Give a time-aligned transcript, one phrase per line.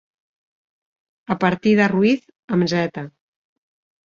[1.35, 2.25] A partir de Ruiz,
[2.59, 3.05] amb zeta.